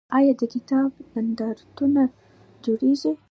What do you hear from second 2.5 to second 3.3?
جوړیږي؟